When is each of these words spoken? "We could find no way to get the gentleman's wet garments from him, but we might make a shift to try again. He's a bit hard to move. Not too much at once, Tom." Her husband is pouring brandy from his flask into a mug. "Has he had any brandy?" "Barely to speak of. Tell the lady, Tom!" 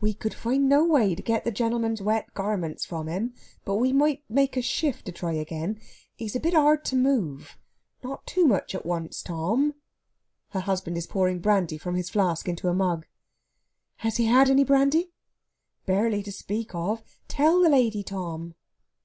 "We 0.00 0.14
could 0.14 0.32
find 0.32 0.68
no 0.68 0.84
way 0.84 1.16
to 1.16 1.22
get 1.22 1.42
the 1.42 1.50
gentleman's 1.50 2.00
wet 2.00 2.32
garments 2.34 2.84
from 2.84 3.08
him, 3.08 3.34
but 3.64 3.74
we 3.78 3.92
might 3.92 4.22
make 4.28 4.56
a 4.56 4.62
shift 4.62 5.04
to 5.06 5.10
try 5.10 5.32
again. 5.32 5.80
He's 6.14 6.36
a 6.36 6.38
bit 6.38 6.54
hard 6.54 6.84
to 6.84 6.94
move. 6.94 7.58
Not 8.04 8.24
too 8.28 8.46
much 8.46 8.76
at 8.76 8.86
once, 8.86 9.22
Tom." 9.22 9.74
Her 10.50 10.60
husband 10.60 10.96
is 10.96 11.08
pouring 11.08 11.40
brandy 11.40 11.78
from 11.78 11.96
his 11.96 12.10
flask 12.10 12.46
into 12.48 12.68
a 12.68 12.74
mug. 12.74 13.06
"Has 13.96 14.18
he 14.18 14.26
had 14.26 14.48
any 14.48 14.62
brandy?" 14.62 15.10
"Barely 15.84 16.22
to 16.22 16.30
speak 16.30 16.72
of. 16.72 17.02
Tell 17.26 17.60
the 17.60 17.68
lady, 17.70 18.04
Tom!" 18.04 18.54